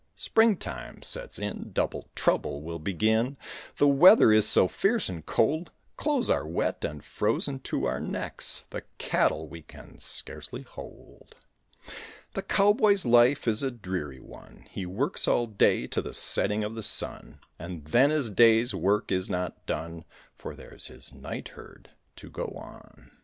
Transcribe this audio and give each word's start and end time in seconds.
Spring 0.15 0.57
time 0.57 1.03
sets 1.03 1.37
in, 1.37 1.69
double 1.75 2.09
trouble 2.15 2.63
will 2.63 2.79
begin, 2.79 3.37
The 3.75 3.87
weather 3.87 4.31
is 4.31 4.47
so 4.47 4.67
fierce 4.67 5.09
and 5.09 5.23
cold; 5.23 5.69
Clothes 5.95 6.27
are 6.27 6.47
wet 6.47 6.83
and 6.83 7.05
frozen 7.05 7.59
to 7.59 7.85
our 7.85 7.99
necks, 7.99 8.65
The 8.71 8.81
cattle 8.97 9.47
we 9.47 9.61
can 9.61 9.99
scarcely 9.99 10.63
hold. 10.63 11.35
The 12.33 12.41
cowboy's 12.41 13.05
life 13.05 13.47
is 13.47 13.61
a 13.61 13.69
dreary 13.69 14.19
one, 14.19 14.65
He 14.71 14.87
works 14.87 15.27
all 15.27 15.45
day 15.45 15.85
to 15.89 16.01
the 16.01 16.15
setting 16.15 16.63
of 16.63 16.73
the 16.73 16.81
sun; 16.81 17.39
And 17.59 17.85
then 17.85 18.09
his 18.09 18.31
day's 18.31 18.73
work 18.73 19.11
is 19.11 19.29
not 19.29 19.63
done, 19.67 20.05
For 20.35 20.55
there's 20.55 20.87
his 20.87 21.13
night 21.13 21.49
herd 21.49 21.91
to 22.15 22.27
go 22.31 22.45
on. 22.57 23.11